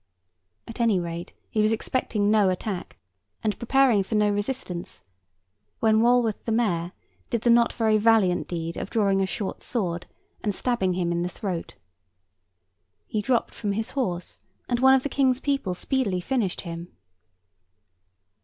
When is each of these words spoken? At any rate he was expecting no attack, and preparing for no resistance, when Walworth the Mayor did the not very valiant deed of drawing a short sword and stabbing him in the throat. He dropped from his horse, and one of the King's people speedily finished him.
At 0.67 0.79
any 0.81 0.99
rate 0.99 1.31
he 1.51 1.61
was 1.61 1.71
expecting 1.71 2.31
no 2.31 2.49
attack, 2.49 2.97
and 3.43 3.59
preparing 3.59 4.01
for 4.01 4.15
no 4.15 4.31
resistance, 4.31 5.03
when 5.79 6.01
Walworth 6.01 6.43
the 6.43 6.51
Mayor 6.51 6.93
did 7.29 7.41
the 7.41 7.51
not 7.51 7.71
very 7.73 7.99
valiant 7.99 8.47
deed 8.47 8.77
of 8.77 8.89
drawing 8.89 9.21
a 9.21 9.27
short 9.27 9.61
sword 9.61 10.07
and 10.43 10.55
stabbing 10.55 10.93
him 10.93 11.11
in 11.11 11.21
the 11.21 11.29
throat. 11.29 11.75
He 13.05 13.21
dropped 13.21 13.53
from 13.53 13.73
his 13.73 13.91
horse, 13.91 14.39
and 14.67 14.79
one 14.79 14.95
of 14.95 15.03
the 15.03 15.07
King's 15.07 15.39
people 15.39 15.75
speedily 15.75 16.19
finished 16.19 16.61
him. 16.61 16.87